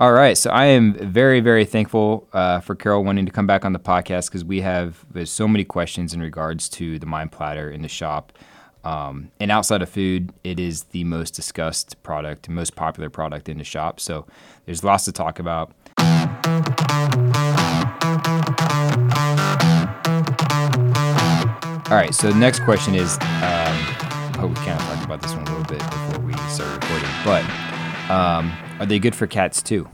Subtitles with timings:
[0.00, 0.38] All right.
[0.38, 3.78] So I am very, very thankful uh, for Carol wanting to come back on the
[3.78, 7.88] podcast because we have so many questions in regards to the Mine Platter in the
[7.88, 8.32] shop.
[8.84, 13.58] Um, and outside of food, it is the most discussed product, most popular product in
[13.58, 14.00] the shop.
[14.00, 14.26] So
[14.64, 15.72] there's lots to talk about.
[21.90, 22.14] All right.
[22.14, 25.46] So the next question is um, I hope we kind of talked about this one
[25.46, 27.44] a little bit before we start recording, but
[28.10, 28.50] um,
[28.82, 29.88] are they good for cats too?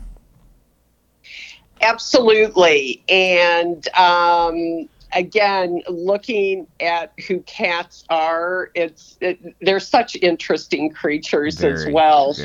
[1.79, 3.03] Absolutely.
[3.07, 11.73] And um, again, looking at who cats are, it's it, they're such interesting creatures Very,
[11.73, 12.35] as well.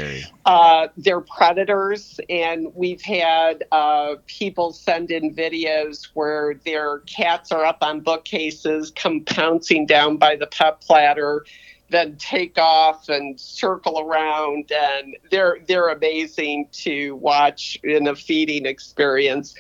[0.45, 7.65] Uh, they're predators, and we've had uh, people send in videos where their cats are
[7.65, 11.47] up on bookcases, come pouncing down by the pet platter
[11.91, 18.67] then take off and circle around and they're they're amazing to watch in a feeding
[18.67, 19.55] experience.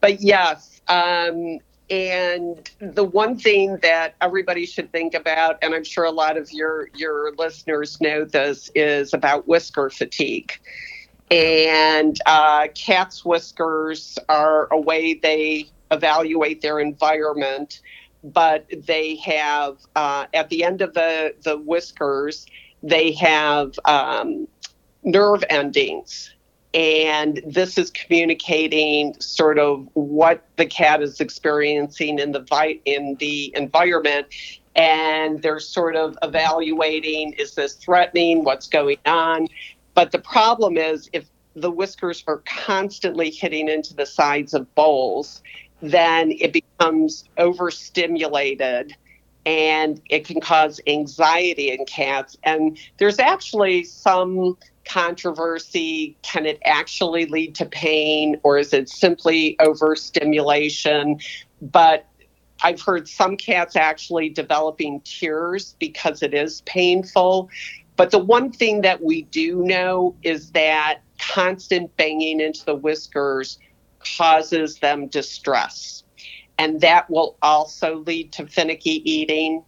[0.00, 6.04] But yes um, and the one thing that everybody should think about and i'm sure
[6.04, 10.52] a lot of your your listeners know this is about whisker fatigue.
[11.30, 17.80] And uh, cats whiskers are a way they evaluate their environment
[18.22, 22.46] but they have uh, at the end of the the whiskers
[22.82, 24.48] they have um,
[25.04, 26.34] nerve endings.
[26.72, 33.16] And this is communicating sort of what the cat is experiencing in the vi- in
[33.18, 34.28] the environment.
[34.76, 38.44] And they're sort of evaluating is this threatening?
[38.44, 39.48] What's going on?
[39.94, 45.42] But the problem is if the whiskers are constantly hitting into the sides of bowls
[45.82, 48.94] then it becomes overstimulated
[49.46, 52.36] and it can cause anxiety in cats.
[52.42, 59.56] And there's actually some controversy can it actually lead to pain or is it simply
[59.60, 61.20] overstimulation?
[61.62, 62.06] But
[62.62, 67.48] I've heard some cats actually developing tears because it is painful.
[67.96, 73.58] But the one thing that we do know is that constant banging into the whiskers
[74.16, 76.04] causes them distress.
[76.58, 79.64] And that will also lead to finicky eating.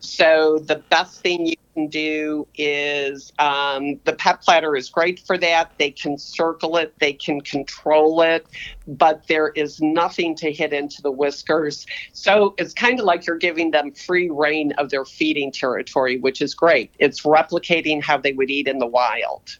[0.00, 5.38] So, the best thing you can do is um, the pet platter is great for
[5.38, 5.72] that.
[5.78, 8.46] They can circle it, they can control it,
[8.86, 11.86] but there is nothing to hit into the whiskers.
[12.12, 16.42] So, it's kind of like you're giving them free reign of their feeding territory, which
[16.42, 16.92] is great.
[16.98, 19.56] It's replicating how they would eat in the wild.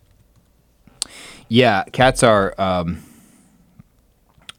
[1.49, 2.55] Yeah, cats are.
[2.59, 3.03] Um,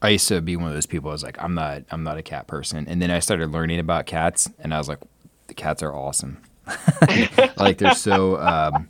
[0.02, 1.10] I used to be one of those people.
[1.10, 2.86] I was like, I'm not, I'm not a cat person.
[2.88, 4.98] And then I started learning about cats, and I was like,
[5.46, 6.38] the cats are awesome.
[7.56, 8.36] like they're so.
[8.38, 8.88] Um,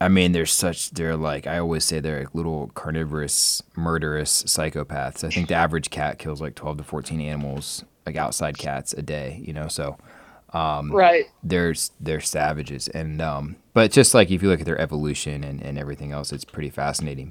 [0.00, 0.90] I mean, they're such.
[0.92, 5.24] They're like I always say they're like little carnivorous, murderous psychopaths.
[5.24, 9.02] I think the average cat kills like 12 to 14 animals, like outside cats, a
[9.02, 9.42] day.
[9.44, 9.98] You know, so
[10.54, 11.26] um, Right.
[11.42, 12.88] they're they're savages.
[12.88, 16.32] And um, but just like if you look at their evolution and, and everything else,
[16.32, 17.30] it's pretty fascinating.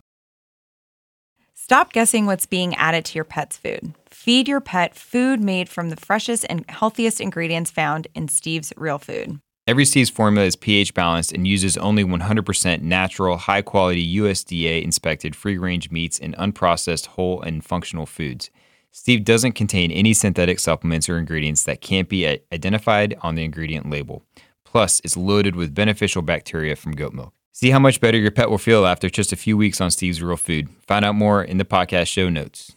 [1.69, 3.94] Stop guessing what's being added to your pet's food.
[4.09, 8.97] Feed your pet food made from the freshest and healthiest ingredients found in Steve's Real
[8.97, 9.40] Food.
[9.68, 15.35] Every Steve's formula is pH balanced and uses only 100% natural, high quality USDA inspected
[15.35, 18.50] free range meats and unprocessed whole and functional foods.
[18.90, 23.88] Steve doesn't contain any synthetic supplements or ingredients that can't be identified on the ingredient
[23.88, 24.24] label.
[24.66, 27.31] Plus, it's loaded with beneficial bacteria from goat milk.
[27.51, 30.21] See how much better your pet will feel after just a few weeks on Steve's
[30.21, 30.69] Real Food.
[30.87, 32.73] Find out more in the podcast show notes.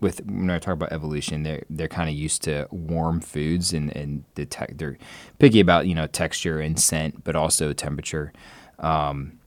[0.00, 3.94] With when I talk about evolution, they're they're kind of used to warm foods and
[3.96, 4.98] and the tech they're
[5.38, 8.32] picky about you know texture and scent, but also temperature.
[8.78, 9.38] Um,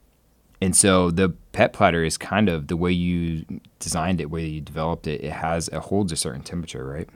[0.61, 3.45] and so the pet platter is kind of the way you
[3.77, 5.23] designed it, way you developed it.
[5.23, 7.09] It has it holds a certain temperature, right?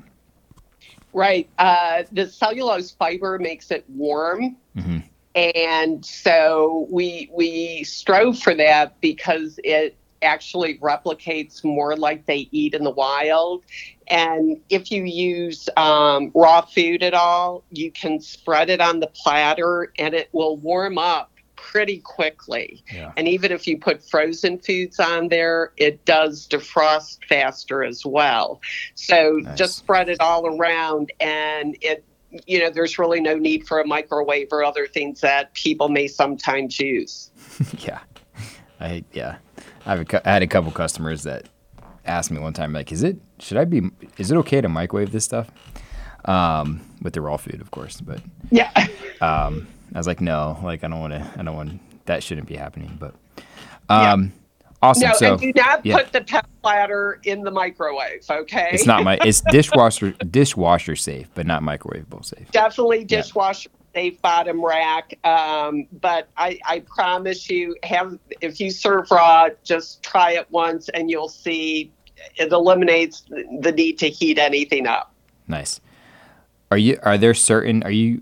[1.12, 1.50] Right.
[1.58, 4.58] Uh, the cellulose fiber makes it warm.
[4.78, 5.00] hmm
[5.36, 12.74] and so we we strove for that because it actually replicates more like they eat
[12.74, 13.62] in the wild
[14.08, 19.08] and if you use um, raw food at all you can spread it on the
[19.08, 21.30] platter and it will warm up
[21.64, 22.84] pretty quickly.
[22.94, 23.14] Yeah.
[23.16, 28.62] And even if you put frozen foods on there, it does defrost faster as well.
[28.96, 29.58] So Nice.
[29.58, 32.04] just spread it all around and it
[32.46, 36.08] you know, there's really no need for a microwave or other things that people may
[36.08, 37.32] sometimes use.
[37.80, 38.00] yeah.
[38.80, 39.38] I yeah.
[39.86, 41.48] I, have I had a couple customers that
[42.06, 45.12] asked me one time like, "Is it should I be is it okay to microwave
[45.12, 45.50] this stuff?"
[46.26, 48.72] Um, with the raw food, of course, but Yeah.
[49.22, 51.34] um, I was like, "No, like I don't want to.
[51.38, 53.14] I don't want that shouldn't be happening." But
[53.90, 54.16] Yeah.
[54.84, 55.10] Awesome.
[55.10, 55.98] No, so and do not yeah.
[55.98, 58.70] put the pet platter in the microwave, okay?
[58.72, 62.52] it's not my it's dishwasher dishwasher safe, but not microwavable safe.
[62.52, 63.22] definitely Yeah.
[63.22, 69.50] dishwasher safe bottom rack um, but I, I promise you have if you serve raw
[69.64, 71.92] just try it once and you'll see
[72.38, 73.24] it eliminates
[73.62, 75.14] the need to heat anything up
[75.48, 75.82] Nice.
[76.72, 76.98] Are you?
[77.04, 77.84] Are there certain?
[77.84, 78.22] Are you?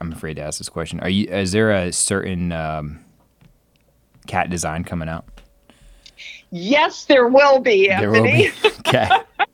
[0.00, 1.00] I'm afraid to ask this question.
[1.00, 1.26] Are you?
[1.26, 3.04] Is there a certain um,
[4.26, 5.26] cat design coming out?
[6.50, 8.50] Yes there will be There will be.
[8.88, 9.08] Okay.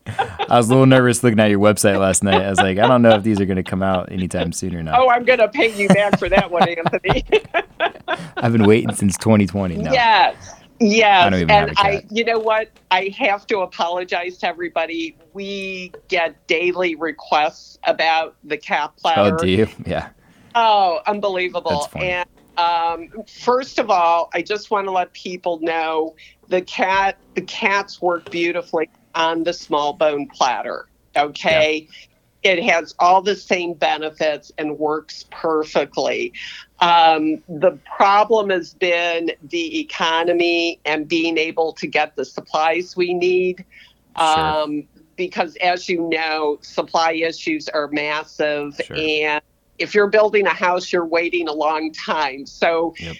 [0.06, 2.40] I was a little nervous looking at your website last night.
[2.40, 4.76] I was like, I don't know if these are going to come out anytime soon
[4.76, 5.00] or not.
[5.00, 7.24] oh i'm gonna pay you back for that one anthony
[8.36, 9.92] I've been waiting since 2020 now.
[9.92, 10.36] Yes.
[10.80, 11.32] Yes.
[11.32, 12.68] I and I you know what?
[12.90, 15.16] I have to apologize to everybody.
[15.32, 19.34] We get daily requests about the cat platter.
[19.34, 19.68] Oh, do you?
[19.86, 20.10] Yeah.
[20.54, 21.88] Oh, unbelievable.
[21.96, 26.14] And um, first of all, I just want to let people know
[26.48, 30.86] the cat the cats work beautifully on the small bone platter.
[31.16, 31.88] Okay.
[32.42, 36.34] It has all the same benefits and works perfectly.
[36.80, 43.14] Um, the problem has been the economy and being able to get the supplies we
[43.14, 43.64] need.
[44.18, 44.38] Sure.
[44.38, 44.86] Um,
[45.16, 48.78] because, as you know, supply issues are massive.
[48.84, 48.96] Sure.
[48.96, 49.42] And
[49.78, 52.44] if you're building a house, you're waiting a long time.
[52.44, 53.16] So, Yep.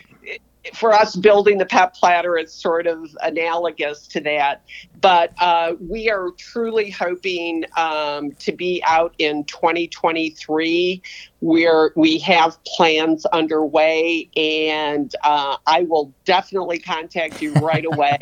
[0.72, 4.62] For us, building the pet platter is sort of analogous to that.
[5.00, 11.02] But uh, we are truly hoping um, to be out in 2023
[11.40, 18.18] where we have plans underway, and uh, I will definitely contact you right away.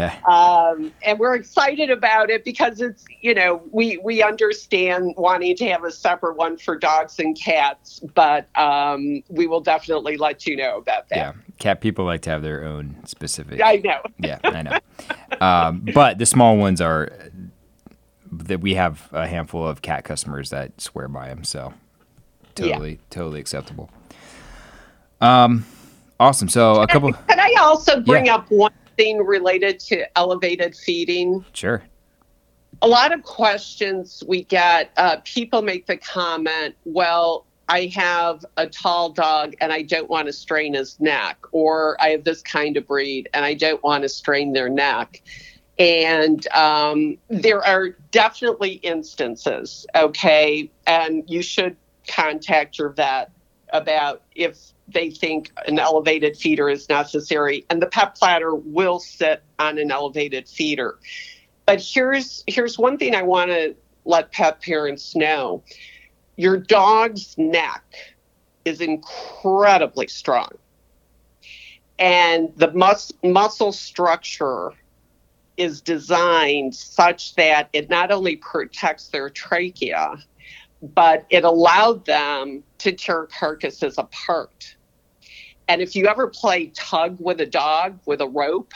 [0.00, 0.16] Okay.
[0.26, 5.68] um, and we're excited about it because it's you know we we understand wanting to
[5.68, 10.56] have a separate one for dogs and cats, but um, we will definitely let you
[10.56, 11.16] know about that.
[11.16, 11.32] Yeah.
[11.58, 13.60] Cat people like to have their own specific.
[13.60, 14.00] I know.
[14.20, 14.78] yeah, I know.
[15.40, 17.10] Um, but the small ones are
[18.30, 21.72] that we have a handful of cat customers that swear by them, so
[22.56, 22.66] Yeah.
[22.74, 23.90] totally, totally acceptable.
[25.20, 25.64] Um,
[26.20, 26.48] awesome.
[26.48, 28.36] So a couple, Can I also bring Yeah.
[28.36, 31.44] up one related to elevated feeding?
[31.52, 31.82] sure.
[32.82, 38.66] a lot of questions we get uh, people make the comment well i have a
[38.66, 42.76] tall dog and i don't want to strain his neck or i have this kind
[42.76, 45.22] of breed and i don't want to strain their neck
[45.78, 51.76] and um, there are definitely instances okay and you should
[52.08, 53.30] contact your vet
[53.72, 59.42] about if they think an elevated feeder is necessary and the pet platter will sit
[59.58, 60.98] on an elevated feeder
[61.68, 63.76] but here's here's one thing I want to
[64.06, 65.62] let pet parents know.
[66.36, 67.84] Your dog's neck
[68.64, 70.48] is incredibly strong.
[71.98, 74.72] And the mus- muscle structure
[75.58, 80.16] is designed such that it not only protects their trachea,
[80.80, 84.76] but it allowed them to tear carcasses apart.
[85.68, 88.72] And if you ever play tug with a dog with a rope,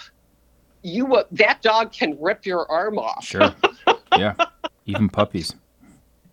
[0.82, 3.24] you will, that dog can rip your arm off.
[3.24, 3.54] Sure.
[4.16, 4.34] yeah.
[4.86, 5.54] Even puppies.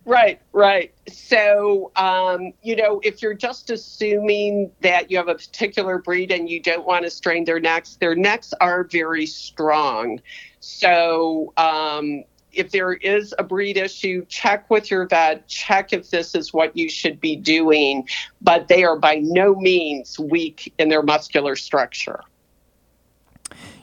[0.04, 0.92] Right, right.
[1.08, 6.48] So, um, you know, if you're just assuming that you have a particular breed and
[6.48, 10.20] you don't want to strain their necks, their necks are very strong.
[10.60, 16.34] So, um, if there is a breed issue, check with your vet, check if this
[16.34, 18.06] is what you should be doing,
[18.40, 22.20] but they are by no means weak in their muscular structure.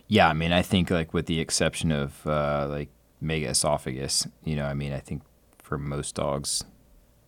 [0.07, 4.55] Yeah, I mean, I think like with the exception of uh, like mega esophagus, you
[4.55, 5.21] know, I mean, I think
[5.59, 6.63] for most dogs,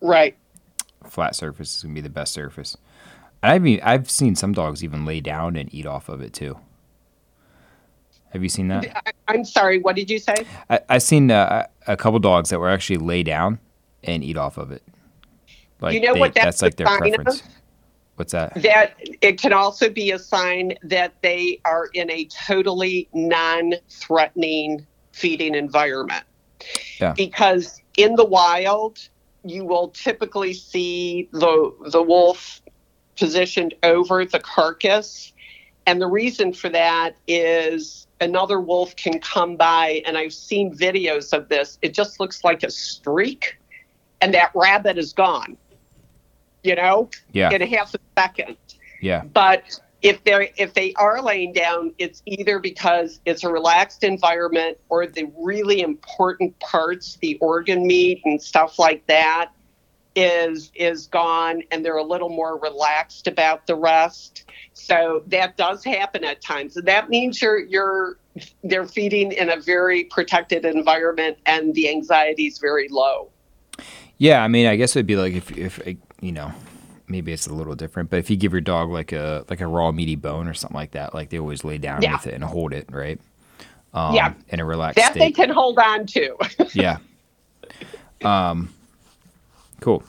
[0.00, 0.36] Right.
[1.04, 2.76] flat surface is gonna be the best surface.
[3.42, 6.58] I've mean, I've seen some dogs even lay down and eat off of it too.
[8.30, 8.86] Have you seen that?
[9.06, 10.34] I, I'm sorry, what did you say?
[10.68, 13.58] I, I've seen uh, a couple dogs that were actually lay down
[14.04, 14.82] and eat off of it.
[15.80, 17.14] Like You know they- what that's that's like their sign of?
[17.14, 17.42] preference.
[18.16, 18.54] What's that?
[18.62, 25.54] that it can also be a sign that they are in a totally non-threatening feeding
[25.54, 26.24] environment.
[27.00, 27.14] Yeah.
[27.16, 28.98] Because in the wild,
[29.44, 32.60] you will typically see the the wolf
[33.16, 35.32] positioned over the carcass.
[35.86, 41.32] And the reason for that is another wolf can come by, and I've seen videos
[41.32, 41.78] of this.
[41.82, 43.58] It just looks like a streak,
[44.20, 45.56] and that rabbit is gone,
[46.62, 47.50] you know, Yeah.
[47.50, 48.56] in a half a second.
[49.00, 49.24] Yeah.
[49.24, 54.78] But if they're if they are laying down, it's either because it's a relaxed environment
[54.88, 59.50] or the really important parts, the organ meat and stuff like that,
[60.16, 64.44] is is gone and they're a little more relaxed about the rest.
[64.72, 66.76] So that does happen at times.
[66.76, 68.16] And that means you're you're
[68.64, 73.28] they're feeding in a very protected environment and the anxiety is very low.
[74.18, 75.80] Yeah, I mean, I guess it'd be like if if
[76.20, 76.52] you know,
[77.08, 79.66] maybe it's a little different, but if you give your dog like a like a
[79.66, 82.12] raw meaty bone or something like that, like they always lay down Yeah.
[82.12, 83.20] with it and hold it, right?
[83.94, 84.34] Um, Yeah.
[84.48, 86.36] in a relaxed That they can hold on to.
[86.74, 86.98] yeah.
[88.24, 88.72] Um,
[89.80, 90.02] cool.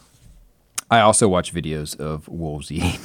[0.90, 3.00] I also watch videos of wolves eating.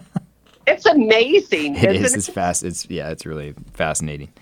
[0.66, 1.76] it's amazing.
[1.76, 2.14] It is.
[2.14, 2.64] It's fast.
[2.64, 3.10] It's yeah.
[3.10, 4.32] It's really fascinating.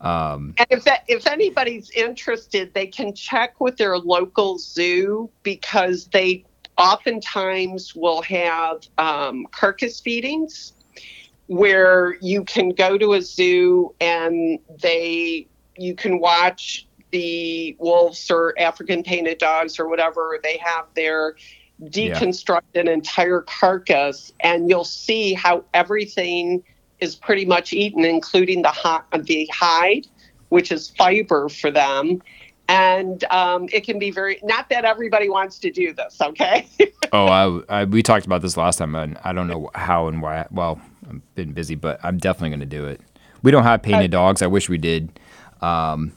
[0.00, 6.06] Um, And if that, if anybody's interested, they can check with their local zoo because
[6.06, 6.44] they
[6.76, 10.74] oftentimes will have um, carcass feedings
[11.46, 15.46] where you can go to a zoo and they
[15.78, 16.85] you can watch
[17.16, 21.36] the wolves or African painted dogs or whatever they have there
[21.82, 26.62] deconstruct an entire carcass and you'll see how everything
[27.00, 30.06] is pretty much eaten, including the hi- the hide,
[30.50, 32.22] which is fiber for them.
[32.68, 36.66] And um, it can be very not that everybody wants to do this, okay?
[37.12, 40.20] oh, I, I we talked about this last time, and I don't know how and
[40.20, 40.46] why.
[40.50, 43.00] Well, I've been busy, but I'm definitely going to do it.
[43.42, 44.42] We don't have painted dogs.
[44.42, 45.18] I wish we did.
[45.62, 46.12] Um,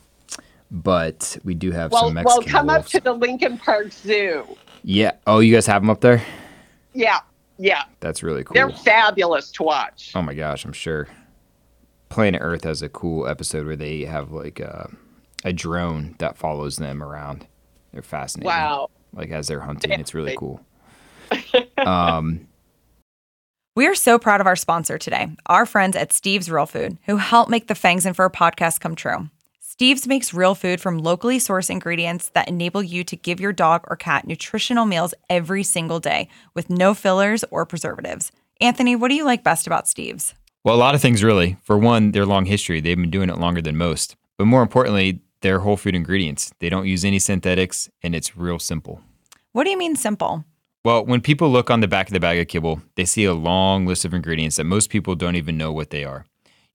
[0.71, 2.85] but we do have well, some Mexican well, come wolves.
[2.85, 4.45] up to the Lincoln Park Zoo.
[4.83, 5.11] yeah.
[5.27, 6.23] Oh, you guys have them up there?
[6.93, 7.19] Yeah,
[7.57, 8.53] yeah, That's really cool.
[8.55, 10.11] they're fabulous to watch.
[10.15, 11.07] Oh my gosh, I'm sure.
[12.09, 14.89] Planet Earth has a cool episode where they have like a,
[15.43, 17.45] a drone that follows them around.
[17.93, 18.47] They're fascinating.
[18.47, 18.89] Wow.
[19.13, 20.61] Like as they're hunting, it's really cool.
[21.77, 22.47] um,
[23.75, 27.17] We are so proud of our sponsor today, our friends at Steve's Real Food, who
[27.17, 29.29] help make the Fangs and Fur podcast come true.
[29.79, 33.85] Steve's makes real food from locally sourced ingredients that enable you to give your dog
[33.87, 38.33] or cat nutritional meals every single day with no fillers or preservatives.
[38.59, 40.33] Anthony, what do you like best about Steve's?
[40.65, 41.55] Well, a lot of things really.
[41.63, 42.81] For one, their long history.
[42.81, 44.17] They've been doing it longer than most.
[44.37, 46.51] But more importantly, their whole food ingredients.
[46.59, 48.99] They don't use any synthetics and it's real simple.
[49.53, 50.43] What do you mean simple?
[50.83, 53.33] Well, when people look on the back of the bag of kibble, they see a
[53.33, 56.25] long list of ingredients that most people don't even know what they are.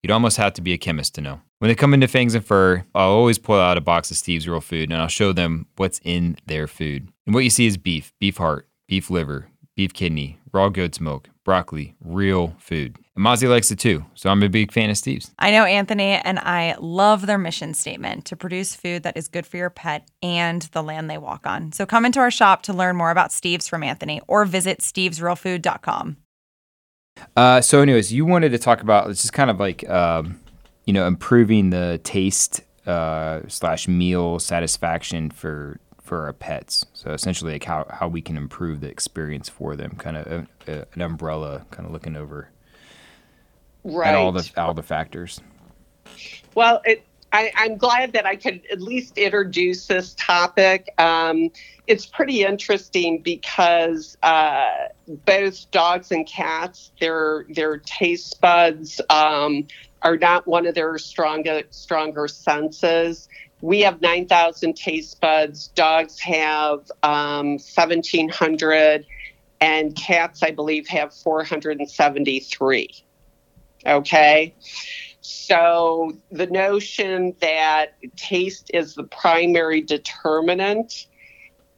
[0.02, 1.42] You'd almost have to be a chemist to know.
[1.64, 4.46] When they come into Fangs and Fur, I'll always pull out a box of Steve's
[4.46, 7.08] Real Food and I'll show them what's in their food.
[7.24, 11.30] And what you see is beef, beef heart, beef liver, beef kidney, raw goat's milk,
[11.42, 12.98] broccoli, real food.
[13.16, 15.30] And Mozzie likes it too, so I'm a big fan of Steve's.
[15.38, 19.46] I know Anthony and I love their mission statement to produce food that is good
[19.46, 21.72] for your pet and the land they walk on.
[21.72, 26.18] So come into our shop to learn more about Steve's from Anthony or visit stevesrealfood.com.
[27.36, 30.40] Uh, so, anyways, you wanted to talk about this is kind of like um,
[30.84, 36.84] you know improving the taste uh, slash meal satisfaction for for our pets.
[36.92, 40.46] So essentially, like how how we can improve the experience for them, kind of a,
[40.72, 42.48] a, an umbrella, kind of looking over
[43.82, 44.08] Right.
[44.08, 45.40] at all the all the factors.
[46.54, 50.94] Well, it, I, I'm glad that I could at least introduce this topic.
[50.98, 51.50] Um,
[51.88, 54.66] it's pretty interesting because uh,
[55.08, 59.66] both dogs and cats, their their taste buds um,
[60.02, 63.28] are not one of their stronger stronger senses.
[63.62, 65.68] We have 9,000 taste buds.
[65.68, 69.06] Dogs have um, 1,700,
[69.60, 72.88] and cats, I believe, have 473.
[73.86, 74.54] Okay.
[75.26, 81.06] So the notion that taste is the primary determinant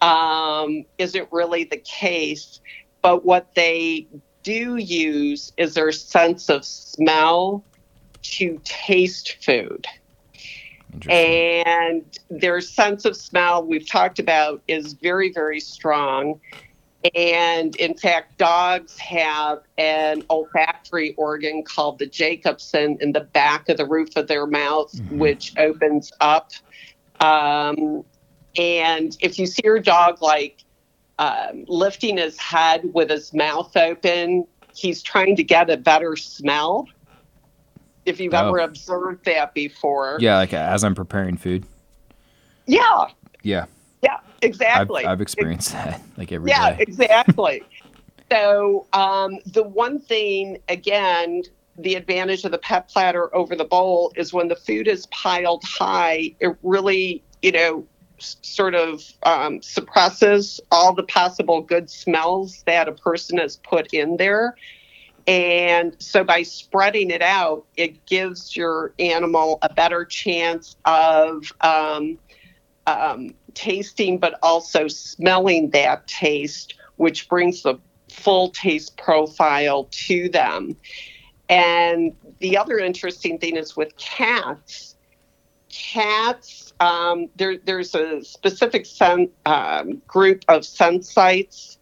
[0.01, 2.61] um, isn't really the case.
[3.03, 4.09] But what they
[4.43, 7.63] do use is their sense of smell
[8.23, 9.87] to taste food.
[11.09, 16.41] And their sense of smell, we've talked about, is very, very strong.
[17.15, 23.77] And in fact, dogs have an olfactory organ called the Jacobson in the back of
[23.77, 25.19] the roof of their mouth, Mhm.
[25.19, 26.53] which opens up.
[27.21, 28.05] Um,
[28.59, 30.63] and if you see your dog like
[31.19, 36.87] um, lifting his head with his mouth open, he's trying to get a better smell.
[38.05, 38.49] If you've Oh.
[38.49, 40.19] ever observed that before.
[40.21, 41.65] yeah, like as I'm preparing food.
[42.67, 43.07] Yeah,
[43.43, 43.65] Yeah,
[44.43, 45.05] yeah, I've, exactly.
[45.07, 47.63] I've experienced that like every yeah, exactly.
[48.29, 51.43] So um, the one thing, again,
[51.79, 55.63] the advantage of the pet platter over the bowl is when the food is piled
[55.65, 57.87] high, it really, you know,
[58.19, 64.17] sort of um, suppresses all the possible good smells that a person has put in
[64.17, 64.57] there.
[65.27, 72.19] And so by spreading it out, it gives your animal a better chance of um,
[72.87, 77.77] um, tasting, but also smelling that taste, which brings the
[78.13, 80.77] full taste profile to them.
[81.49, 84.97] And the other interesting thing is with cats,
[85.71, 91.79] cats, um, there, there's a specific sen- um, group of scent sites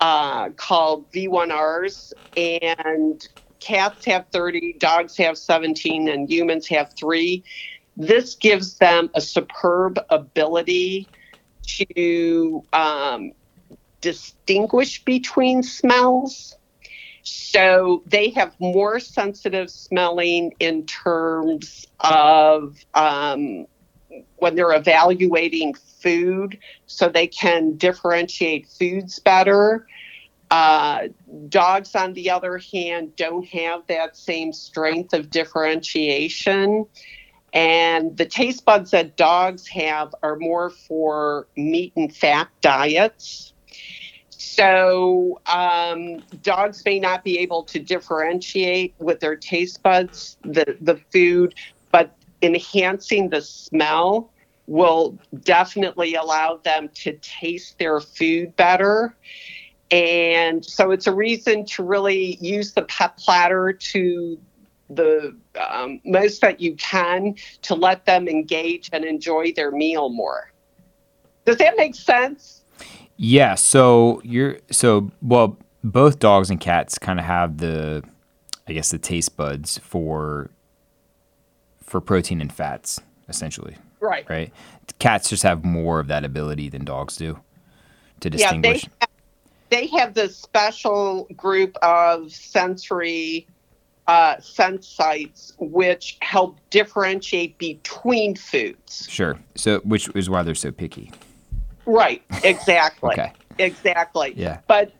[0.00, 3.22] uh, called V1Rs, and
[3.60, 7.44] cats have 30, dogs have 17, and humans have three.
[7.96, 11.08] This gives them a superb ability
[11.66, 13.32] to um,
[14.00, 16.56] distinguish between smells.
[17.22, 23.66] So they have more sensitive smelling in terms of um,
[24.36, 29.86] when they're evaluating food, so they can differentiate foods better.
[30.50, 31.08] Uh,
[31.48, 36.84] dogs, on the other hand, don't have that same strength of differentiation.
[37.54, 43.52] And the taste buds that dogs have are more for meat and fat diets.
[44.28, 51.00] So um, dogs may not be able to differentiate with their taste buds the, the
[51.12, 51.54] food,
[51.92, 54.30] but enhancing the smell
[54.66, 59.14] will definitely allow them to taste their food better.
[59.90, 64.38] And so it's a reason to really use the pet platter to
[64.90, 65.36] the
[65.68, 70.52] um, most that you can to let them engage and enjoy their meal more.
[71.44, 72.64] Does that make sense?
[73.16, 73.54] Yeah.
[73.54, 75.58] So you're so well.
[75.86, 78.02] Both dogs and cats kind of have the,
[78.66, 80.50] I guess, the taste buds for
[81.82, 83.76] for protein and fats, essentially.
[84.00, 84.28] Right.
[84.28, 84.52] Right.
[84.98, 87.38] Cats just have more of that ability than dogs do
[88.20, 88.86] to Yeah, they distinguish.
[89.00, 89.10] have,
[89.70, 93.46] they have this special group of sensory
[94.06, 99.06] uh, sense sites which help differentiate between foods.
[99.08, 99.38] Sure.
[99.54, 101.10] So which is why they're so picky.
[101.86, 102.22] Right.
[102.42, 103.12] Exactly.
[103.18, 103.32] Okay.
[103.58, 104.32] Exactly.
[104.36, 104.58] Yeah.
[104.66, 104.90] But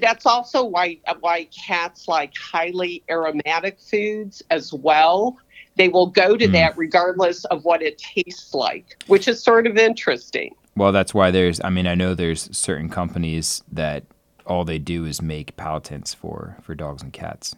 [0.00, 5.36] that's also why why cats like highly aromatic foods as well.
[5.74, 6.52] They will go to Mm.
[6.52, 10.54] that regardless of what it tastes like, which is sort of interesting.
[10.76, 11.60] Well, that's why there's.
[11.64, 14.04] I mean, I know there's certain companies that
[14.46, 17.56] all they do is make palatants for for dogs and cats.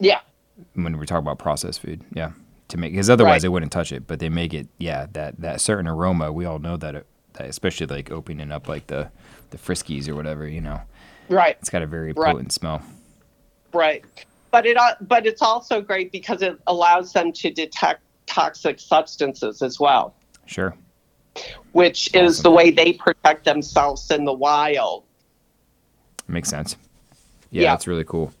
[0.00, 0.20] Yeah.
[0.74, 2.02] when we talk about processed food.
[2.12, 2.32] Yeah,
[2.68, 3.42] to make because otherwise Right.
[3.42, 4.06] they wouldn't touch it.
[4.06, 4.66] But they make it.
[4.78, 6.32] Yeah, that that certain aroma.
[6.32, 6.94] We all know that.
[6.94, 9.10] It, that especially like opening up like the
[9.50, 10.48] the Friskies or whatever.
[10.48, 10.80] You know,
[11.28, 11.56] Right.
[11.60, 12.32] it's got a very Right.
[12.32, 12.82] potent smell.
[13.72, 14.04] Right.
[14.50, 19.62] But it uh, but it's also great because it allows them to detect toxic substances
[19.62, 20.14] as well,
[20.46, 20.74] Sure.
[21.72, 25.04] which is the way they protect themselves in the wild.
[26.26, 26.76] Makes sense.
[27.50, 27.70] Yeah, Yeah.
[27.72, 28.32] that's really cool.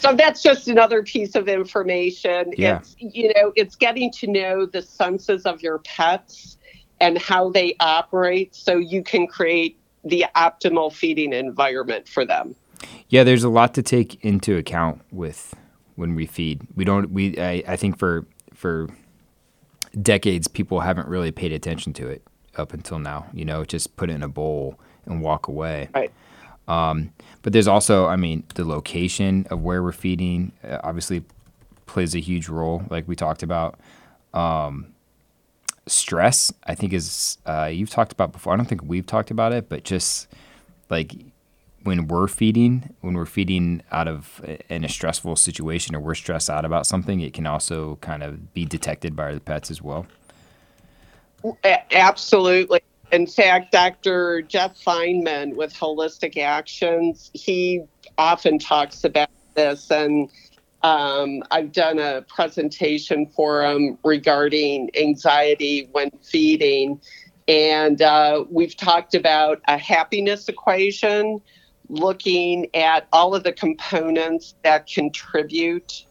[0.00, 2.52] So that's just another piece of information.
[2.56, 2.78] Yeah.
[2.78, 6.58] It's you know, it's getting to know the senses of your pets
[7.00, 12.54] and how they operate so you can create the optimal feeding environment for them.
[13.08, 15.54] Yeah, there's a lot to take into account with
[15.96, 16.66] when we feed.
[16.74, 17.10] We don't.
[17.10, 18.88] We I, I think for for
[20.00, 22.22] decades people haven't really paid attention to it
[22.56, 23.26] up until now.
[23.32, 25.88] You know, just put it in a bowl and walk away.
[25.94, 26.12] Right.
[26.66, 31.22] Um, but there's also, I mean, the location of where we're feeding uh, obviously
[31.86, 33.78] plays a huge role, like we talked about.
[34.32, 34.94] Um,
[35.86, 38.54] stress, I think, is uh, you've talked about before.
[38.54, 40.28] I don't think we've talked about it, but just
[40.88, 41.14] like
[41.82, 46.48] when we're feeding, when we're feeding out of in a stressful situation or we're stressed
[46.48, 50.06] out about something, it can also kind of be detected by the pets as well.
[51.92, 52.80] Absolutely.
[53.14, 54.42] In fact, Dr.
[54.42, 57.84] Jeff Feinman with Holistic Actions, he
[58.18, 59.88] often talks about this.
[59.88, 60.28] And
[60.82, 67.00] um, I've done a presentation for him regarding anxiety when feeding.
[67.46, 71.40] And uh, we've talked about a happiness equation,
[71.88, 76.04] looking at all of the components that contribute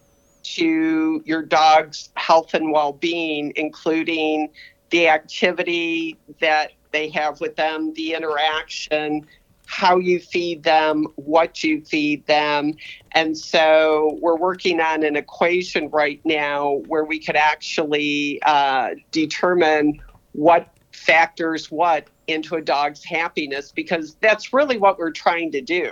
[0.44, 4.52] to your dog's health and well being, including
[4.90, 9.28] the activity that they have with them, the interaction,
[9.66, 12.74] how you feed them, what you feed them.
[13.12, 20.00] And so we're working on an equation right now where we could actually uh, determine
[20.32, 25.92] what factors what into a dog's happiness because that's really what we're trying to do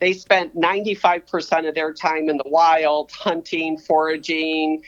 [0.00, 4.82] they spent 95% of their time in the wild hunting, foraging,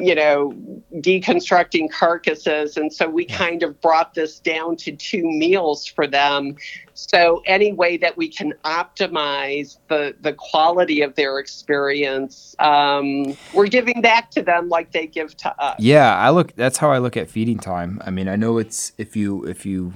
[0.00, 0.52] you know,
[0.94, 2.76] deconstructing carcasses.
[2.76, 6.56] And so we kind of brought this down to two meals for them.
[6.94, 13.68] So any way that we can optimize the, the quality of their experience, um, we're
[13.68, 15.76] giving back to them like they give to us.
[15.78, 18.00] Yeah, I look that's how I look at feeding time.
[18.04, 19.94] I mean, I know it's if you if you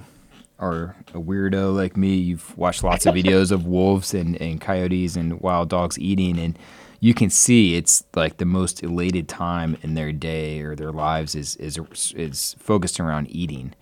[0.58, 5.16] are a weirdo like me, you've watched lots of videos of wolves and, and coyotes
[5.16, 6.58] and wild dogs eating and
[7.04, 11.34] you can see it's like the most elated time in their day or their lives
[11.34, 11.78] is is
[12.16, 13.74] is focused around eating.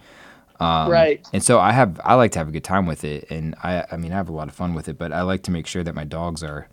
[0.58, 1.24] Um, right.
[1.32, 3.84] And so I have I like to have a good time with it, and I
[3.92, 5.68] I mean I have a lot of fun with it, but I like to make
[5.68, 6.66] sure that my dogs are,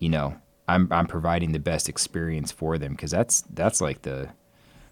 [0.00, 0.36] you know,
[0.68, 4.28] I'm I'm providing the best experience for them because that's that's like the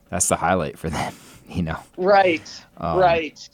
[0.09, 1.13] that's the highlight for them,
[1.51, 1.79] you know.
[1.99, 2.51] Right.
[2.79, 3.47] Um, right.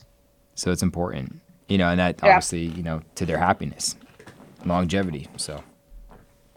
[0.54, 2.28] So it's important, you know, and that yeah.
[2.28, 3.96] obviously you know to their happiness,
[4.64, 5.26] longevity.
[5.36, 5.64] So.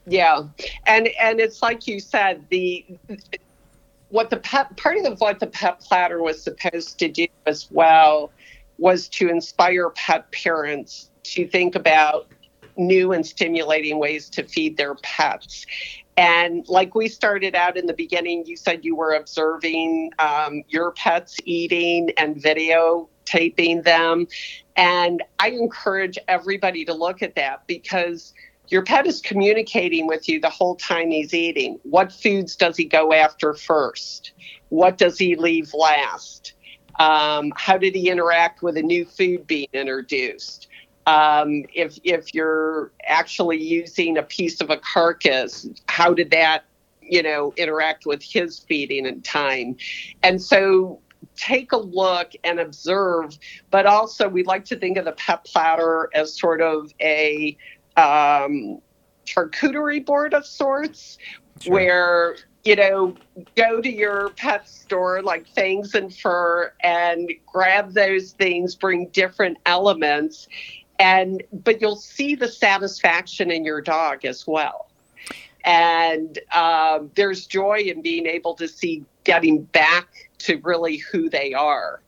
[0.10, 0.44] Yeah,
[0.86, 2.86] and and it's like you said, the
[4.10, 8.32] what the pet part of what the pet platter was supposed to do as well
[8.78, 12.28] was to inspire pet parents to think about
[12.78, 15.66] new and stimulating ways to feed their pets.
[16.16, 20.92] And like we started out in the beginning, you said you were observing um, your
[20.92, 24.28] pets eating and videotaping them.
[24.76, 28.34] And I encourage everybody to look at that because
[28.70, 31.80] your pet is communicating with you the whole time he's eating.
[31.84, 34.34] What foods does he go after first?
[34.70, 36.54] What does he leave last?
[37.00, 40.68] Um, how did he interact with a new food being introduced?
[41.06, 46.66] Um, if if you're actually using a piece of a carcass, how did that
[47.02, 49.78] you know interact with his feeding and time?
[50.24, 51.00] And so
[51.38, 53.38] take a look and observe.
[53.72, 57.58] But also, we like to think of the pet platter as sort of a
[57.98, 58.80] um,
[59.26, 61.18] charcuterie board of sorts
[61.60, 61.74] sure.
[61.74, 63.16] where you know
[63.56, 69.58] go to your pet store like fangs and fur and grab those things bring different
[69.66, 70.48] elements
[71.00, 74.90] and but you'll see the satisfaction in your dog as well.
[75.64, 80.08] And um, there's joy in being able to see getting back
[80.40, 82.02] to really who they are.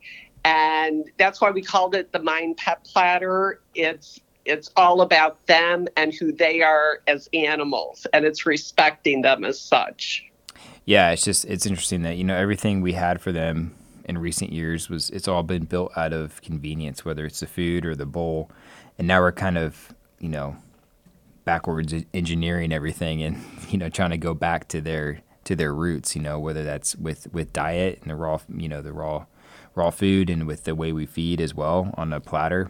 [0.46, 3.62] And that's why we called it the mine pet platter.
[3.76, 9.44] It's it's all about them and who they are as animals and it's respecting them
[9.44, 10.26] as such.
[10.86, 14.52] Yeah it's just it's interesting that you know everything we had for them in recent
[14.52, 18.06] years was it's all been built out of convenience whether it's the food or the
[18.06, 18.50] bowl.
[18.98, 20.58] And now we're kind of you know
[21.46, 26.16] backwards engineering everything and you know trying to go back to their to their roots
[26.16, 29.26] you know whether that's with with diet and the raw you know the raw
[29.74, 32.70] raw food and with the way we feed as well on a platter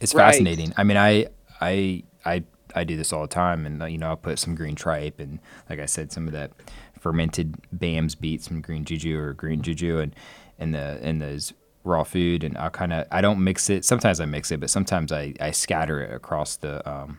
[0.00, 0.32] it's right.
[0.32, 0.72] fascinating.
[0.76, 1.26] I mean, I
[1.60, 4.74] I I I do this all the time, and you know, I'll put some green
[4.74, 5.38] tripe and,
[5.70, 6.50] like I said, some of that
[6.98, 10.14] fermented BAMS beet, some green juju or green juju, and
[10.58, 11.52] and the and those
[11.84, 13.84] raw food, and I'll kind of I don't mix it.
[13.84, 17.18] Sometimes I mix it, but sometimes I, I scatter it across the um,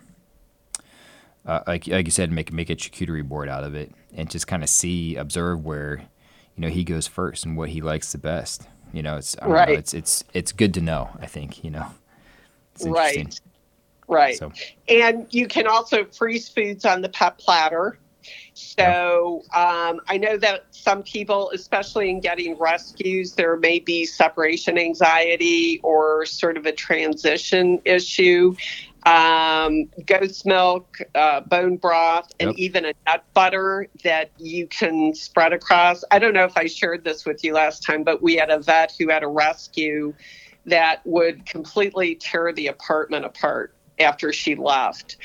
[1.46, 4.48] uh, like like you said, make make a charcuterie board out of it, and just
[4.48, 6.02] kind of see observe where
[6.56, 8.68] you know he goes first and what he likes the best.
[8.92, 9.70] You know, it's right.
[9.70, 11.10] Know, it's it's it's good to know.
[11.20, 11.88] I think you know
[12.84, 13.40] right.
[14.08, 14.38] Right.
[14.38, 14.52] So.
[14.88, 17.98] And you can also freeze foods on the pet platter.
[18.54, 24.78] So um, I know that some people, especially in getting rescues, there may be separation
[24.78, 28.56] anxiety or sort of a transition issue.
[29.06, 32.58] Um, goat's milk, uh, bone broth, and yep.
[32.58, 36.04] even a nut butter that you can spread across.
[36.10, 38.60] I don't know if I shared this with you last time, but we had a
[38.60, 40.16] vet who had a rescue
[40.65, 45.17] that would completely tear the apartment apart after she left.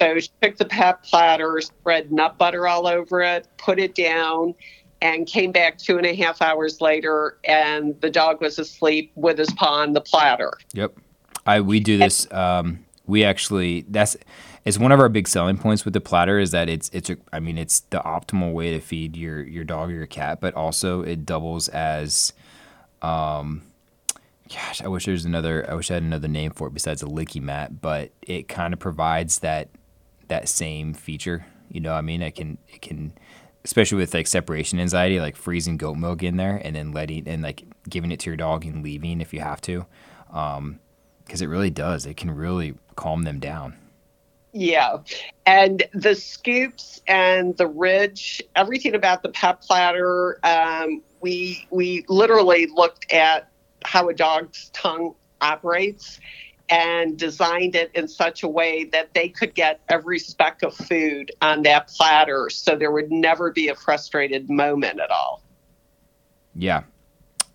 [0.00, 4.54] So she took the pet platter, spread nut butter all over it, put it down,
[5.00, 9.38] and came back two and a half hours later, and the dog was asleep with
[9.38, 10.52] his paw on the platter.
[10.74, 10.96] Yep,
[11.46, 12.30] I we do this.
[12.32, 14.16] Um, we actually that's
[14.64, 17.16] it's one of our big selling points with the platter is that it's it's a,
[17.32, 20.54] I mean it's the optimal way to feed your your dog or your cat, but
[20.54, 22.32] also it doubles as
[23.02, 23.62] um,
[24.48, 25.68] gosh, I wish there's another.
[25.68, 28.72] I wish I had another name for it besides a licky mat, but it kind
[28.72, 29.68] of provides that
[30.28, 31.46] that same feature.
[31.70, 33.12] You know, what I mean, it can it can,
[33.64, 37.42] especially with like separation anxiety, like freezing goat milk in there and then letting and
[37.42, 39.86] like giving it to your dog and leaving if you have to,
[40.28, 40.80] because um,
[41.28, 42.06] it really does.
[42.06, 43.76] It can really calm them down.
[44.52, 44.98] Yeah.
[45.44, 52.66] And the scoops and the ridge, everything about the pet platter, um, we we literally
[52.74, 53.50] looked at
[53.84, 56.18] how a dog's tongue operates
[56.68, 61.30] and designed it in such a way that they could get every speck of food
[61.40, 65.42] on that platter so there would never be a frustrated moment at all.
[66.54, 66.82] Yeah.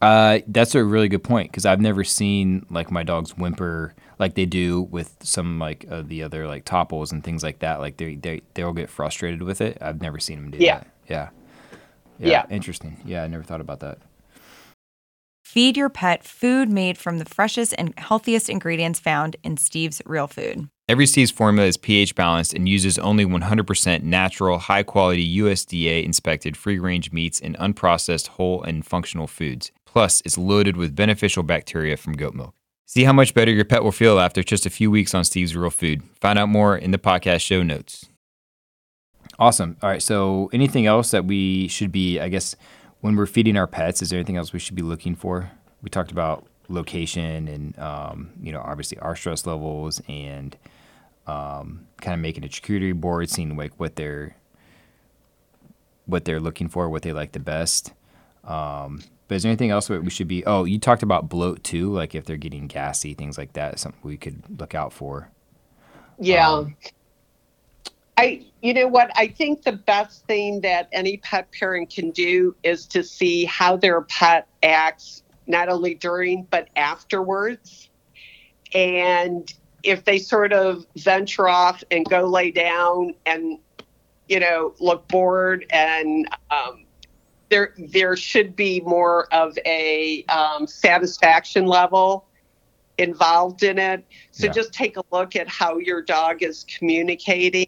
[0.01, 4.33] Uh, that's a really good point because I've never seen like my dogs whimper like
[4.35, 7.79] they do with some like uh, the other like topples and things like that.
[7.79, 9.77] Like they they they'll get frustrated with it.
[9.81, 10.79] I've never seen them do Yeah.
[10.79, 10.87] that.
[11.07, 11.29] Yeah.
[12.19, 12.45] Yeah.
[12.49, 12.97] Interesting.
[13.05, 13.97] Yeah, I never thought about that.
[15.51, 20.25] Feed your pet food made from the freshest and healthiest ingredients found in Steve's Real
[20.25, 20.69] Food.
[20.87, 26.55] Every Steve's formula is pH balanced and uses only 100% natural, high quality USDA inspected
[26.55, 29.73] free range meats and unprocessed whole and functional foods.
[29.85, 32.55] Plus, it's loaded with beneficial bacteria from goat milk.
[32.85, 35.53] See how much better your pet will feel after just a few weeks on Steve's
[35.53, 36.01] Real Food.
[36.21, 38.05] Find out more in the podcast show notes.
[39.37, 39.75] Awesome.
[39.81, 40.01] All right.
[40.01, 42.55] So, anything else that we should be, I guess,
[43.01, 45.51] when we're feeding our pets, is there anything else we should be looking for?
[45.81, 50.55] We talked about location and, um, you know, obviously our stress levels and
[51.27, 54.35] um, kind of making a charcuterie board, seeing like what they're
[56.05, 57.93] what they're looking for, what they like the best.
[58.43, 60.43] Um, but is there anything else that we should be?
[60.45, 63.79] Oh, you talked about bloat too, like if they're getting gassy, things like that.
[63.79, 65.29] Something we could look out for.
[66.19, 66.49] Yeah.
[66.49, 66.75] Um,
[68.21, 69.09] I, you know what?
[69.15, 73.77] I think the best thing that any pet parent can do is to see how
[73.77, 77.89] their pet acts, not only during, but afterwards.
[78.75, 79.51] And
[79.83, 83.57] if they sort of venture off and go lay down and,
[84.27, 86.85] you know, look bored and, um,
[87.49, 92.27] there, there should be more of a um, satisfaction level
[92.99, 94.05] involved in it.
[94.31, 94.53] So Yeah.
[94.53, 97.65] just take a look at how your dog is communicating.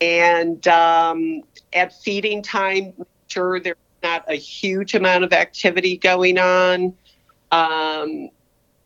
[0.00, 1.42] And um,
[1.72, 6.94] at feeding time, make sure there's not a huge amount of activity going on.
[7.52, 8.28] Um,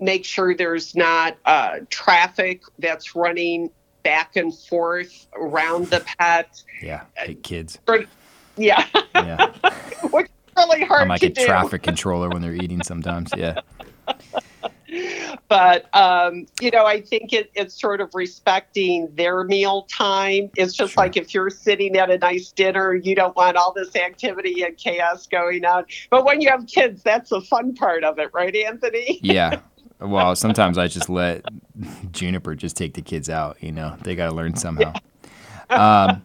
[0.00, 3.70] make sure there's not uh, traffic that's running
[4.02, 6.62] back and forth around the pet.
[6.82, 7.78] Yeah, hate kids.
[8.56, 8.84] Yeah,
[9.14, 9.46] Yeah,
[10.11, 11.46] which is really hard I'm like a do.
[11.46, 13.30] traffic controller when they're eating sometimes.
[13.37, 13.61] Yeah,
[15.48, 20.50] but um, you know, I think it, it's sort of respecting their meal time.
[20.56, 21.04] It's just Sure.
[21.04, 24.76] like if you're sitting at a nice dinner, you don't want all this activity and
[24.76, 25.84] chaos going on.
[26.10, 29.20] But when you have kids, that's the fun part of it, right, Anthony?
[29.22, 29.60] yeah.
[30.00, 31.44] Well, sometimes I just let
[32.12, 33.56] Juniper just take the kids out.
[33.60, 34.92] You know, they got to learn somehow.
[35.70, 36.22] Um,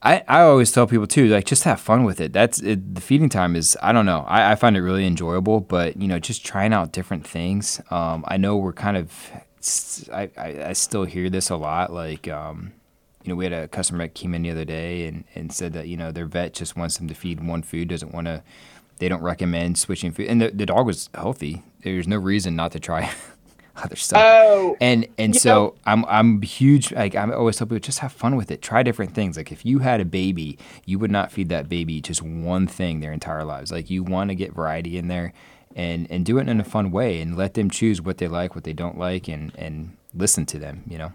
[0.00, 2.32] I, I always tell people too, like just have fun with it.
[2.32, 4.24] That's it, the feeding time is I don't know.
[4.28, 7.80] I, I find it really enjoyable, but you know, just trying out different things.
[7.90, 9.12] Um, I know we're kind of
[10.12, 11.92] I, I, I still hear this a lot.
[11.92, 12.72] Like um,
[13.24, 15.72] you know, we had a customer that came in the other day and, and said
[15.72, 18.42] that you know their vet just wants them to feed one food, doesn't want to.
[18.98, 21.62] They don't recommend switching food, and the, the dog was healthy.
[21.82, 23.12] There's no reason not to try
[23.82, 24.20] other stuff.
[24.22, 28.12] Oh, And and so know- I'm I'm huge like I always tell people just have
[28.12, 28.62] fun with it.
[28.62, 29.36] Try different things.
[29.36, 33.00] Like if you had a baby, you would not feed that baby just one thing
[33.00, 33.70] their entire lives.
[33.72, 35.32] Like you want to get variety in there
[35.76, 38.54] and and do it in a fun way and let them choose what they like,
[38.54, 41.12] what they don't like and and listen to them, you know.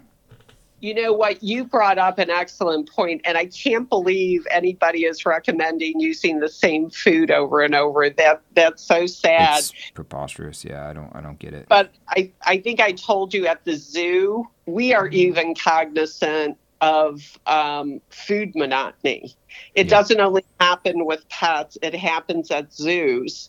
[0.84, 1.42] You know what?
[1.42, 6.48] You brought up an excellent point, and I can't believe anybody is recommending using the
[6.50, 8.10] same food over and over.
[8.10, 9.60] That that's so sad.
[9.60, 10.62] It's preposterous.
[10.62, 11.66] Yeah, I don't I don't get it.
[11.70, 15.14] but I, I think I told you at the zoo, we are Mm-hmm.
[15.14, 19.34] even cognizant of um, food monotony.
[19.74, 19.90] It Yeah.
[19.90, 23.48] doesn't only happen with pets, it happens at zoos.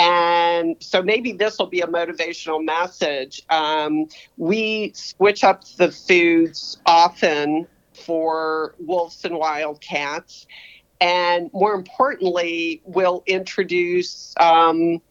[0.00, 3.42] And so maybe this will be a motivational message.
[3.50, 4.06] Um,
[4.38, 10.46] we switch up the foods often for wolves and wildcats.
[11.02, 15.02] And more importantly, we'll introduce um,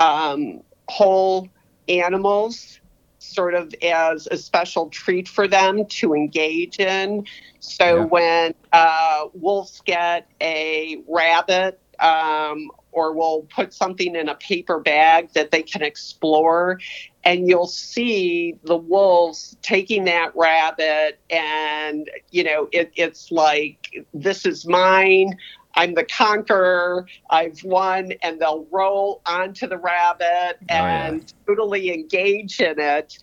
[0.00, 1.48] um, whole
[1.88, 2.80] animals
[3.18, 7.24] sort of as a special treat for them to engage in.
[7.60, 8.04] So Yeah.
[8.06, 15.32] when uh, wolves get a rabbit, um, or we'll put something in a paper bag
[15.34, 16.80] that they can explore,
[17.24, 24.46] and you'll see the wolves taking that rabbit, and you know it, it's like this
[24.46, 25.36] is mine.
[25.76, 27.06] I'm the conqueror.
[27.30, 31.06] I've won, and they'll roll onto the rabbit oh, yeah.
[31.06, 33.18] and totally engage in it.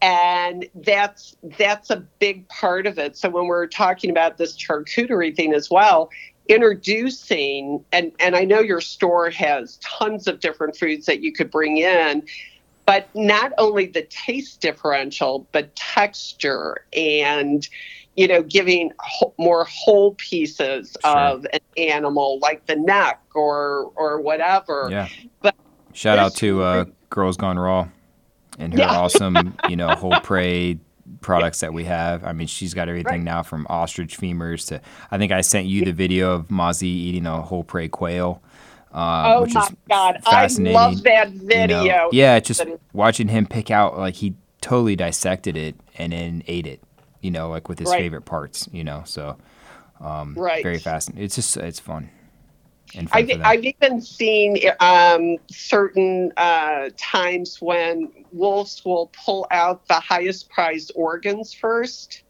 [0.00, 3.16] And that's that's a big part of it.
[3.16, 6.10] So when we're talking about this charcuterie thing as well,
[6.52, 11.50] introducing and and I know your store has tons of different foods that you could
[11.50, 12.22] bring in,
[12.86, 17.68] but not only the taste differential, but texture and
[18.14, 21.10] you know, giving wh- more whole pieces Sure.
[21.16, 24.88] of an animal, like the neck or or whatever.
[24.90, 25.08] Yeah.
[25.40, 25.54] But
[25.94, 27.88] Shout out to uh, Girls Gone Raw.
[28.58, 28.90] and her Yeah.
[28.98, 30.78] awesome, you know, whole prey
[31.20, 32.24] products that we have.
[32.24, 34.80] I mean, she's got everything now from ostrich femurs to.
[35.10, 38.42] I think I sent you the video of Mozzie eating a whole prey quail.
[38.92, 40.20] Um, oh which my is God.
[40.26, 41.46] I love that you know.
[41.46, 42.08] video.
[42.12, 46.82] Yeah, just watching him pick out like he totally dissected it and then ate it.
[47.22, 47.98] You know, like with his Right.
[48.00, 48.68] favorite parts.
[48.72, 49.38] You know, so
[50.00, 50.62] um, Right.
[50.62, 51.24] very fascinating.
[51.24, 52.10] It's just it's fun.
[53.12, 53.30] I've.
[53.42, 60.92] I've even seen um, certain uh, times when wolves will pull out the highest prized
[60.94, 62.22] organs first.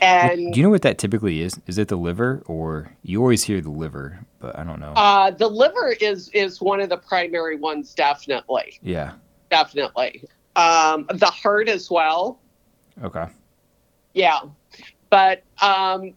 [0.00, 1.60] And Do you know what that typically is?
[1.66, 4.92] Is it the liver, or you always hear the liver, but I don't know.
[4.94, 9.14] uh, the liver is is one of the primary ones, definitely, yeah.
[9.50, 10.24] definitely.
[10.54, 12.38] Um, the heart as well.
[13.02, 13.26] Okay.
[14.14, 14.40] Yeah,
[15.10, 16.14] but um,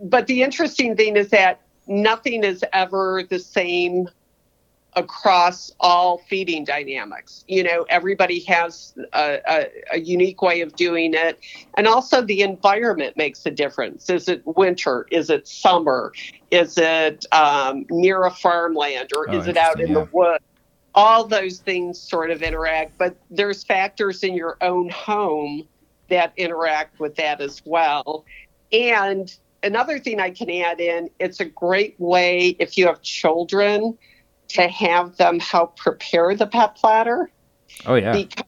[0.00, 1.60] but the interesting thing is that
[1.92, 4.08] nothing is ever the same
[4.94, 7.44] across all feeding dynamics.
[7.48, 11.40] You know, everybody has a, a, a unique way of doing it,
[11.76, 14.10] and also the environment makes a difference.
[14.10, 15.06] Is it winter?
[15.10, 16.12] Is it summer?
[16.50, 20.44] Is it um, near a farmland, or Oh, is it out in interesting, the woods?
[20.94, 25.66] All those things sort of interact, but there's factors in your own home
[26.08, 28.26] that interact with that as well.
[28.72, 33.96] And another thing I can add in, it's a great way if you have children
[34.48, 37.30] to have them help prepare the pet platter
[37.86, 38.12] Oh yeah.
[38.12, 38.44] because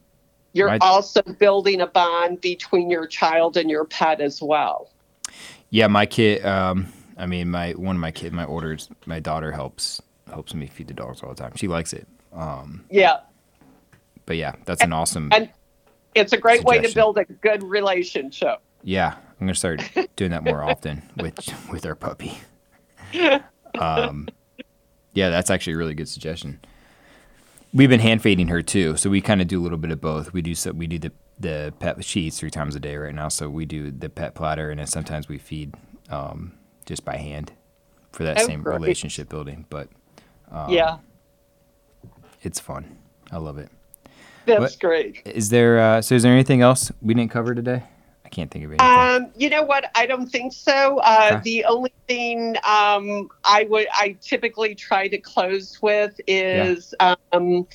[0.53, 0.81] you're Right.
[0.81, 4.91] also building a bond between your child and your pet as well.
[5.69, 6.45] Yeah, my kid.
[6.45, 10.67] Um, I mean, my one of my kid, my orders, my daughter helps helps me
[10.67, 11.53] feed the dogs all the time.
[11.55, 12.07] She likes it.
[12.33, 13.17] Um, Yeah,
[14.25, 15.29] but yeah, that's an awesome.
[15.33, 15.49] and
[16.13, 18.59] it's a great way to build a good relationship.
[18.83, 19.81] Yeah, I'm gonna start
[20.15, 21.37] doing that more often with
[21.71, 22.37] with our puppy.
[23.77, 24.29] Um,
[25.13, 26.61] yeah, that's actually a really good suggestion.
[27.73, 29.99] We've been hand feeding her too, so we kind of do a little bit of
[29.99, 30.31] both.
[30.31, 33.13] We do so we do the the pet she eats three times a day right
[33.13, 35.73] now, so we do the pet platter, and then sometimes we feed
[36.09, 36.53] um,
[36.85, 37.51] just by hand
[38.13, 38.75] for that Oh, same great.
[38.79, 39.65] relationship building.
[39.69, 39.89] But
[40.51, 40.99] um, yeah,
[42.43, 42.97] it's fun.
[43.31, 43.69] I love it.
[44.45, 45.21] that's what- great.
[45.25, 47.83] Is there uh, so is there anything else we didn't cover today?
[48.35, 48.85] Can't think of anything.
[48.85, 49.89] Um, you know what?
[49.95, 50.97] I don't think so.
[50.97, 51.41] Uh, Okay.
[51.43, 57.65] The only thing um, I would I typically try to close with is, um,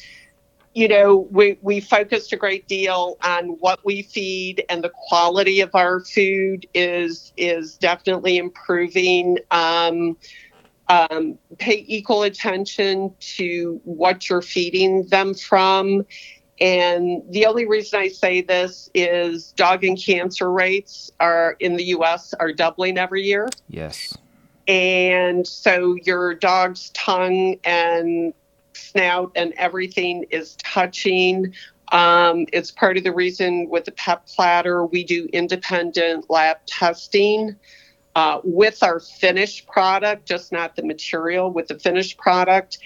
[0.74, 5.62] you know, we we focused a great deal on what we feed and the quality
[5.62, 9.38] of our food is is definitely improving.
[9.50, 10.18] Um,
[10.90, 16.04] um, pay equal attention to what you're feeding them from.
[16.60, 21.84] And the only reason I say this is dog and cancer rates are in the
[21.84, 23.48] US are doubling every year.
[23.68, 24.16] yes.
[24.68, 28.32] And so your dog's tongue and
[28.74, 31.54] snout and everything is touching.
[31.90, 37.56] Um, it's part of the reason with the pet platter, we do independent lab testing
[38.14, 42.78] uh, with our finished product, just not the material, with the finished product.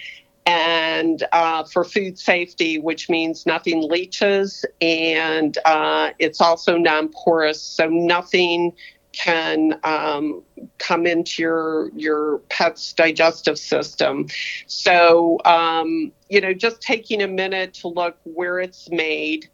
[0.45, 7.61] And uh, for food safety, which means nothing leaches, and uh, it's also non porous,
[7.61, 8.73] so nothing
[9.11, 10.43] can um,
[10.77, 14.27] come into your your pet's digestive system.
[14.67, 19.49] So um, you know, just taking a minute to look where it's made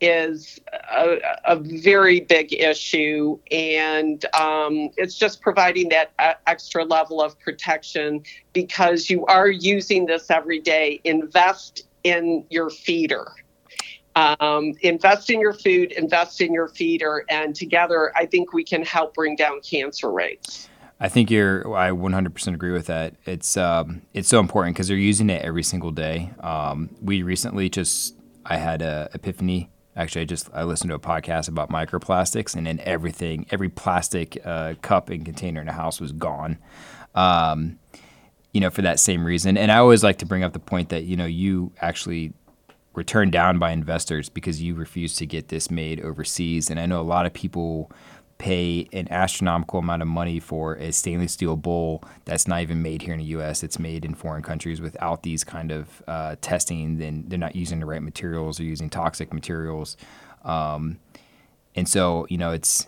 [0.00, 0.58] is
[0.90, 7.38] a, a very big issue, and um, it's just providing that uh, extra level of
[7.38, 11.00] protection because you are using this every day.
[11.04, 13.26] Invest in your feeder
[14.16, 18.84] um, invest in your food, invest in your feeder, and together I think we can
[18.84, 20.68] help bring down cancer rates.
[20.98, 21.74] I think you're.
[21.74, 23.14] I 100% agree with that.
[23.24, 26.30] It's um, it's so important because they're using it every single day.
[26.40, 29.70] Um, we recently just I had a epiphany.
[30.00, 34.38] Actually, I just I listened to a podcast about microplastics, and then everything, every plastic
[34.46, 36.56] uh, cup and container in the house was gone.
[37.14, 37.78] Um,
[38.52, 39.58] you know, for that same reason.
[39.58, 42.32] And I always like to bring up the point that you know you actually
[42.94, 46.70] were turned down by investors because you refused to get this made overseas.
[46.70, 47.92] And I know a lot of people
[48.40, 53.02] pay an astronomical amount of money for a stainless steel bowl that's not even made
[53.02, 53.62] here in the U.S.
[53.62, 56.96] It's made in foreign countries without these kind of uh, testing.
[56.96, 58.56] Then they're not using the right materials.
[58.56, 59.98] They're using toxic materials,
[60.42, 60.98] um,
[61.76, 62.86] and so you know it's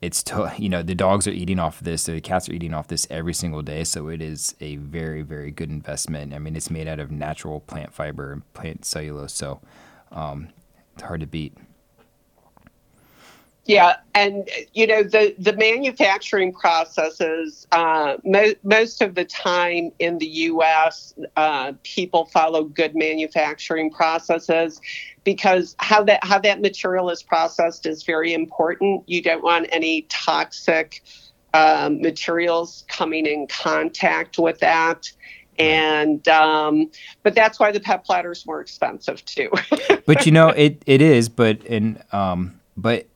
[0.00, 2.72] it's to, you know the dogs are eating off of this, the cats are eating
[2.72, 3.82] off this every single day.
[3.82, 6.32] So it is a very very good investment.
[6.32, 9.60] I mean, it's made out of natural plant fiber and plant cellulose, so
[10.12, 10.50] um,
[10.94, 11.56] it's hard to beat.
[13.64, 17.68] Yeah, and you know the the manufacturing processes.
[17.70, 24.80] Uh, mo- most of the time in the U.S., uh, people follow good manufacturing processes
[25.22, 29.04] because how that how that material is processed is very important.
[29.08, 31.04] You don't want any toxic
[31.54, 35.10] um, materials coming in contact with that.
[35.58, 36.90] And um,
[37.22, 39.50] but that's why the pet platter is more expensive too.
[40.06, 43.06] but you know it it is, but in um, but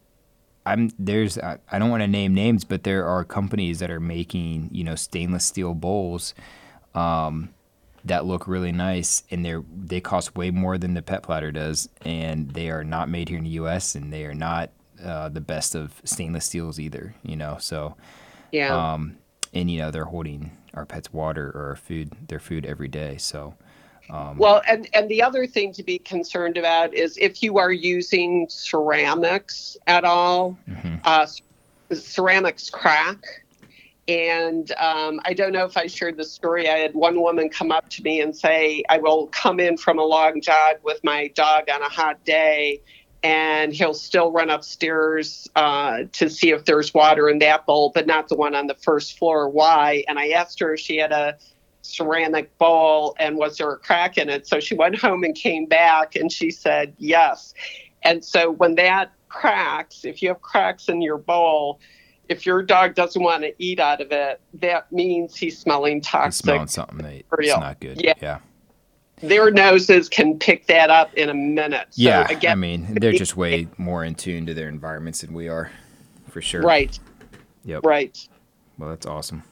[0.67, 4.01] I'm there's I, I don't want to name names, but there are companies that are
[4.01, 6.35] making you know stainless steel bowls
[6.95, 7.51] um,
[8.05, 11.89] that look really nice, and they're they cost way more than the pet platter does,
[12.03, 13.95] and they are not made here in the U.S.
[13.95, 14.71] and they are not
[15.03, 17.15] uh, the best of stainless steels either.
[17.23, 17.97] You know, so
[18.51, 18.93] yeah.
[18.93, 19.19] Um,
[19.55, 23.17] and you know they're holding our pets water or our food, their food every day.
[23.17, 23.55] So
[24.11, 27.73] um, well, and, and the other thing to be concerned about is if you are
[27.73, 30.97] using ceramics at all, mm-hmm.
[31.05, 31.27] uh,
[31.95, 33.19] ceramics crack.
[34.09, 36.69] And um, I don't know if I shared the story.
[36.69, 39.99] I had one woman come up to me and say, I will come in from
[39.99, 42.83] a long jog with my dog on a hot day,
[43.25, 48.07] and he'll still run upstairs uh, to see if there's water in that bowl, but
[48.07, 49.49] not the one on the first floor.
[49.49, 50.05] Why?
[50.07, 51.37] And I asked her if she had a
[51.87, 54.47] ceramic bowl and was there a crack in it?
[54.47, 57.55] So she went home and came back and she said yes.
[58.03, 61.81] And so when that cracks, if you have cracks in your bowl,
[62.29, 66.45] if your dog doesn't want to eat out of it, that means he's smelling toxic.
[66.45, 68.01] He's smelling something that's not good.
[68.03, 68.15] Yeah.
[68.21, 68.39] yeah.
[69.23, 71.89] Their noses can pick that up in a minute.
[71.91, 72.27] So yeah.
[72.31, 75.71] Again, I mean, they're just way more in tune to their environments than we are,
[76.29, 76.63] for sure.
[76.63, 76.99] Right.
[77.65, 77.85] Yep.
[77.85, 78.29] Right.
[78.79, 79.43] Well, that's awesome.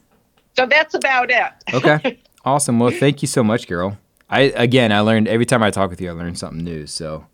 [0.56, 1.52] So that's about it.
[1.72, 2.20] okay.
[2.46, 2.78] Awesome.
[2.78, 3.96] Well, thank you so much, Carol.
[4.28, 6.86] I again, I learned every time I talk with you, I learn something new.
[6.86, 7.26] So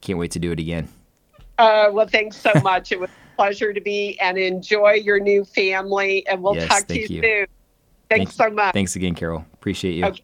[0.00, 0.88] can't wait to do it again.
[1.58, 2.90] Uh, well, thanks so much.
[2.90, 6.26] it was a pleasure to be and enjoy your new family.
[6.26, 7.46] And we'll yes, talk to you, you, soon.
[8.08, 8.72] Thanks thank, so much.
[8.72, 9.44] Thanks again, Carol.
[9.52, 10.06] Appreciate you.
[10.06, 10.22] Okay.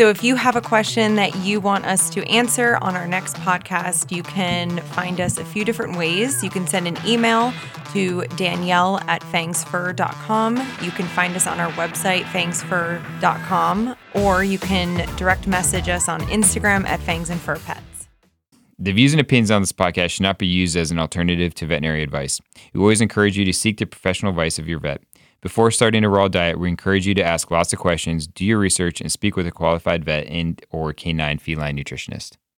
[0.00, 3.36] So, if you have a question that you want us to answer on our next
[3.36, 6.42] podcast, you can find us a few different ways.
[6.42, 7.52] You can send an email
[7.92, 10.56] to Danielle at fangsfur.com.
[10.80, 16.22] You can find us on our website, fangsfur.com, or you can direct message us on
[16.22, 18.08] Instagram at fangs and fur pets.
[18.78, 21.66] The views and opinions on this podcast should not be used as an alternative to
[21.66, 22.40] veterinary advice.
[22.72, 25.02] We always encourage you to seek the professional advice of your vet.
[25.42, 28.58] Before starting a raw diet, we encourage you to ask lots of questions, do your
[28.58, 32.36] research, and speak with a qualified vet and or canine feline nutritionist.